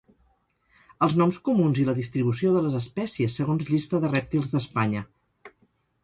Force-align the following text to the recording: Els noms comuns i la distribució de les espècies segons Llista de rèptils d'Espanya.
Els 1.07 1.17
noms 1.21 1.35
comuns 1.49 1.81
i 1.81 1.83
la 1.89 1.93
distribució 1.99 2.53
de 2.55 2.63
les 2.67 2.77
espècies 2.79 3.35
segons 3.41 3.67
Llista 3.73 3.99
de 4.05 4.11
rèptils 4.15 4.49
d'Espanya. 4.55 5.05